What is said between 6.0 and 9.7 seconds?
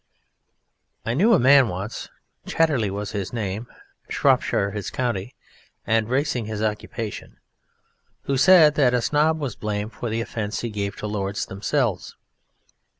racing his occupation who said that a snob was